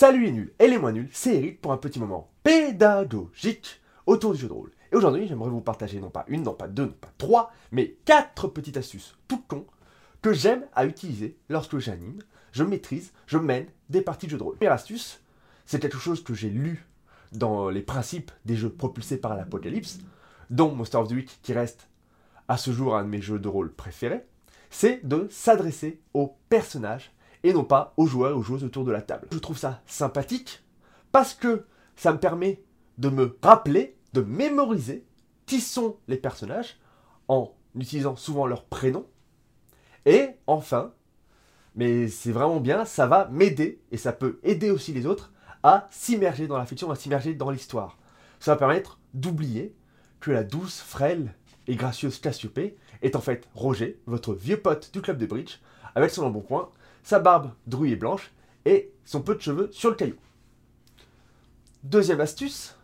[0.00, 4.32] Salut les nuls et les moins nuls, c'est Eric pour un petit moment pédagogique autour
[4.32, 4.72] du jeu de rôle.
[4.90, 7.98] Et aujourd'hui, j'aimerais vous partager non pas une, non pas deux, non pas trois, mais
[8.06, 9.66] quatre petites astuces tout con
[10.22, 14.42] que j'aime à utiliser lorsque j'anime, je maîtrise, je mène des parties de jeu de
[14.42, 14.56] rôle.
[14.56, 15.20] Première astuce,
[15.66, 16.86] c'est quelque chose que j'ai lu
[17.32, 19.98] dans les principes des jeux propulsés par l'apocalypse,
[20.48, 21.90] dont Monster of the Week qui reste
[22.48, 24.24] à ce jour un de mes jeux de rôle préférés,
[24.70, 27.12] c'est de s'adresser aux personnages
[27.42, 29.28] et non pas aux joueurs et aux joueuses autour de la table.
[29.32, 30.62] Je trouve ça sympathique
[31.12, 31.66] parce que
[31.96, 32.62] ça me permet
[32.98, 35.06] de me rappeler, de mémoriser
[35.46, 36.78] qui sont les personnages
[37.28, 39.06] en utilisant souvent leur prénom.
[40.06, 40.92] Et enfin,
[41.74, 45.88] mais c'est vraiment bien, ça va m'aider et ça peut aider aussi les autres à
[45.90, 47.98] s'immerger dans la fiction, à s'immerger dans l'histoire.
[48.38, 49.74] Ça va permettre d'oublier
[50.20, 51.34] que la douce, frêle
[51.66, 55.58] et gracieuse Cassiopée est en fait Roger, votre vieux pote du club de bridge,
[55.94, 56.70] avec son embonpoint
[57.02, 58.32] sa barbe drouille et blanche
[58.64, 60.16] et son peu de cheveux sur le caillou.
[61.82, 62.76] Deuxième astuce,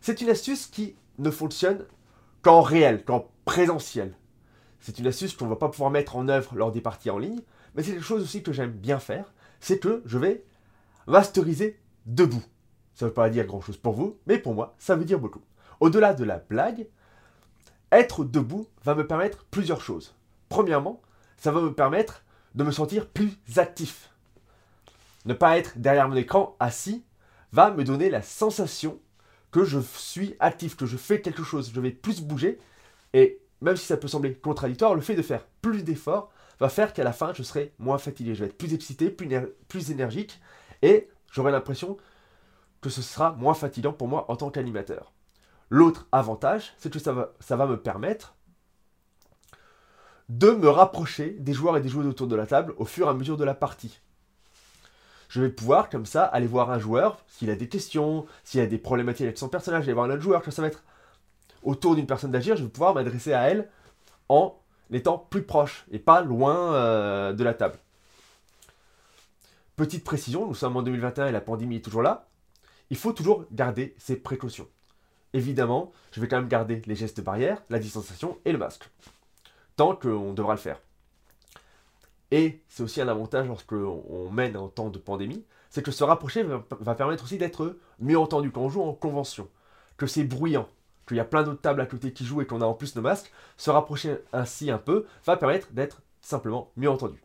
[0.00, 1.84] c'est une astuce qui ne fonctionne
[2.42, 4.16] qu'en réel, qu'en présentiel.
[4.80, 7.18] C'est une astuce qu'on ne va pas pouvoir mettre en œuvre lors des parties en
[7.18, 7.40] ligne,
[7.74, 10.44] mais c'est quelque chose aussi que j'aime bien faire, c'est que je vais
[11.06, 12.42] masteriser debout.
[12.94, 15.42] Ça ne veut pas dire grand-chose pour vous, mais pour moi, ça veut dire beaucoup.
[15.80, 16.88] Au-delà de la blague,
[17.92, 20.14] être debout va me permettre plusieurs choses.
[20.48, 21.00] Premièrement,
[21.36, 24.10] ça va me permettre de me sentir plus actif.
[25.24, 27.04] Ne pas être derrière mon écran assis
[27.52, 28.98] va me donner la sensation
[29.50, 32.58] que je suis actif, que je fais quelque chose, je vais plus bouger.
[33.12, 36.92] Et même si ça peut sembler contradictoire, le fait de faire plus d'efforts va faire
[36.92, 38.34] qu'à la fin, je serai moins fatigué.
[38.34, 40.40] Je vais être plus excité, plus, énergique.
[40.80, 41.96] Et j'aurai l'impression
[42.80, 45.12] que ce sera moins fatigant pour moi en tant qu'animateur.
[45.70, 48.34] L'autre avantage, c'est que ça va me permettre
[50.38, 53.10] de me rapprocher des joueurs et des joueuses autour de la table au fur et
[53.10, 54.00] à mesure de la partie.
[55.28, 58.66] Je vais pouvoir, comme ça, aller voir un joueur, s'il a des questions, s'il a
[58.66, 60.82] des problématiques avec son personnage, aller voir un autre joueur, ça va être
[61.62, 63.68] autour d'une personne d'agir, je vais pouvoir m'adresser à elle
[64.30, 64.58] en
[64.90, 67.78] étant plus proche et pas loin euh, de la table.
[69.76, 72.28] Petite précision, nous sommes en 2021 et la pandémie est toujours là.
[72.88, 74.68] Il faut toujours garder ses précautions.
[75.34, 78.90] Évidemment, je vais quand même garder les gestes barrières, la distanciation et le masque
[79.76, 80.80] tant qu'on devra le faire.
[82.30, 86.04] Et c'est aussi un avantage lorsque on mène en temps de pandémie, c'est que se
[86.04, 89.48] rapprocher va, permettre aussi d'être mieux entendu quand on joue en convention,
[89.96, 90.68] que c'est bruyant,
[91.06, 92.96] qu'il y a plein d'autres tables à côté qui jouent et qu'on a en plus
[92.96, 97.22] nos masques, se rapprocher ainsi un peu va permettre d'être simplement mieux entendu.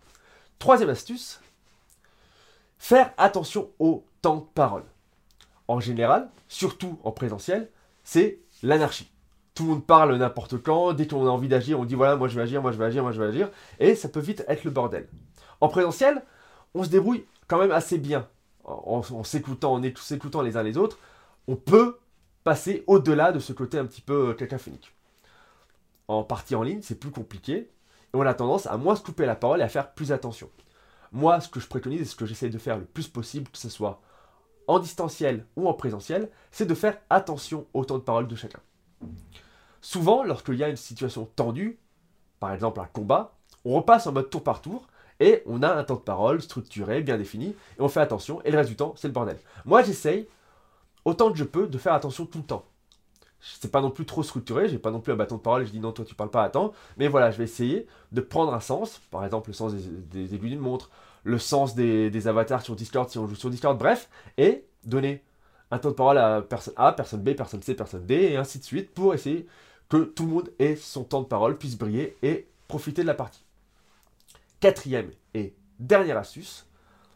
[0.60, 1.40] Troisième astuce,
[2.78, 4.86] faire attention au temps de parole.
[5.68, 7.70] En général, surtout en présentiel,
[8.04, 9.12] c'est l'anarchie
[9.58, 12.28] tout le monde parle n'importe quand, dès qu'on a envie d'agir, on dit voilà, moi
[12.28, 14.46] je vais agir, moi je vais agir, moi je vais agir, et ça peut vite
[14.48, 15.08] être le bordel.
[15.62, 16.22] En présentiel,
[16.76, 18.28] on se débrouille quand même assez bien.
[18.64, 21.00] En, s'écoutant, en s'écoutant les uns les autres,
[21.48, 21.98] on peut
[22.44, 24.94] passer au-delà de ce côté un petit peu cacophonique.
[26.08, 27.70] En partie en ligne, c'est plus compliqué, et
[28.14, 30.52] on a tendance à moins se couper la parole et à faire plus attention.
[31.12, 33.58] Moi, ce que je préconise et ce que j'essaie de faire le plus possible, que
[33.58, 34.02] ce soit
[34.68, 38.60] en distanciel ou en présentiel, c'est de faire attention au temps de parole de chacun.
[39.82, 41.80] Souvent, lorsqu'il y a une situation tendue,
[42.40, 43.34] par exemple un combat,
[43.66, 44.88] on repasse en mode tour par tour
[45.20, 48.52] et on a un temps de parole structuré, bien défini, et on fait attention, et
[48.52, 49.38] le reste du temps, c'est le bordel.
[49.66, 50.28] Moi, j'essaye,
[51.06, 52.66] autant que je peux, de faire attention tout le temps.
[53.40, 55.66] C'est pas non plus trop structuré, j'ai pas non plus un bâton de parole et
[55.66, 56.74] je dis non, toi tu parles pas, attends.
[56.98, 60.52] Mais voilà, je vais essayer de prendre un sens, par exemple le sens des, aiguilles
[60.52, 60.90] d'une montre,
[61.24, 65.24] le sens des, avatars sur Discord si on joue sur Discord, bref, et donner
[65.70, 68.58] un temps de parole à personne A, personne B, personne C, personne D, et ainsi
[68.58, 69.46] de suite, pour essayer
[69.90, 73.14] que tout le monde ait son temps de parole, puisse briller et profiter de la
[73.14, 73.44] partie.
[74.60, 76.66] Quatrième et dernière astuce,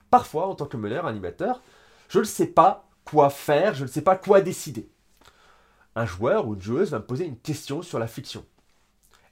[0.09, 1.61] parfois en tant que meneur, animateur,
[2.09, 4.89] je ne sais pas quoi faire, je ne sais pas quoi décider.
[5.95, 8.45] Un joueur ou une joueuse va me poser une question sur la fiction.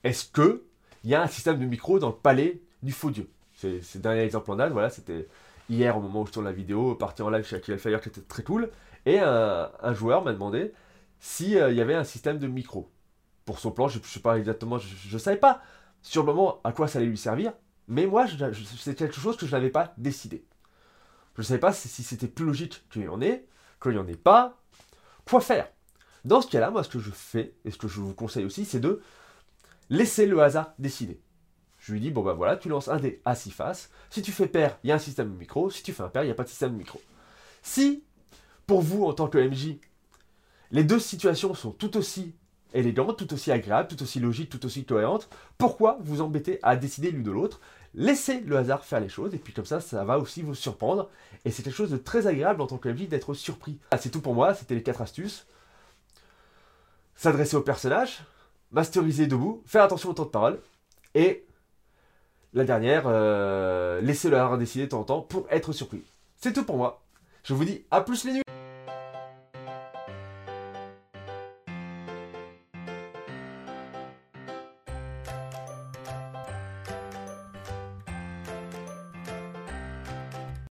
[0.03, 0.63] Est-ce que
[1.03, 3.29] il y a un système de micro dans le palais du faux dieu?
[3.53, 5.27] C'est le dernier exemple en date, voilà, c'était
[5.69, 8.09] hier au moment où je tourne la vidéo, parti en live chez Akil Fire qui
[8.09, 8.69] était très cool.
[9.05, 10.73] Et un, joueur m'a demandé
[11.19, 12.89] s'il euh, y avait un système de micro
[13.49, 13.87] pour son plan.
[13.87, 15.63] Je ne sais pas exactement, je ne savais pas
[16.03, 17.51] sur le moment à quoi ça allait lui servir,
[17.87, 18.27] mais moi,
[18.77, 20.45] c'est quelque chose que je n'avais pas décidé.
[21.35, 23.47] Je ne savais pas si, c'était plus logique qu'il y en ait,
[23.81, 24.61] qu'il n'y en ait pas.
[25.27, 25.67] Quoi faire?
[26.25, 28.65] Dans ce cas-là, moi, ce que je fais, et ce que je vous conseille aussi,
[28.65, 29.01] c'est de
[29.89, 31.19] laisser le hasard décider.
[31.79, 33.89] Je lui dis, bon ben voilà, tu lances un dé à six faces.
[34.11, 35.71] Si tu fais pair, il y a un système de micro.
[35.71, 37.01] Si tu fais un pair, il n'y a pas de système de micro.
[37.63, 38.03] Si,
[38.67, 39.79] pour vous, en tant que MJ,
[40.69, 42.35] les deux situations sont tout aussi
[42.73, 45.29] élégante, tout aussi agréable, tout aussi logique, tout aussi cohérente.
[45.57, 47.59] Pourquoi vous embêter à décider l'une de l'autre?
[47.95, 51.09] Laissez le hasard faire les choses, et puis comme ça, ça va aussi vous surprendre.
[51.45, 53.77] Et c'est quelque chose de très agréable en tant que vie d'être surpris.
[53.91, 55.47] Ah, c'est tout pour moi, c'était les 4 astuces.
[57.15, 58.23] S'adresser au personnage,
[58.71, 60.59] masteriser debout, faire attention au temps de parole,
[61.15, 61.45] et
[62.53, 66.03] la dernière, euh, laisser le hasard décider de temps en temps pour être surpris.
[66.37, 67.01] C'est tout pour moi.
[67.43, 68.48] Je vous dis à plus les nuits